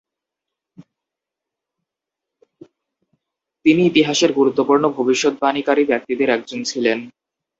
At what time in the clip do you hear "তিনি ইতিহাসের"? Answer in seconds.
3.65-4.31